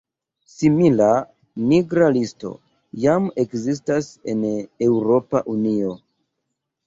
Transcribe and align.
Simila 0.51 1.09
"nigra 1.73 2.07
listo" 2.15 2.53
jam 3.05 3.27
ekzistas 3.43 4.09
en 4.33 4.41
Eŭropa 4.87 5.43
Unio. 5.57 5.93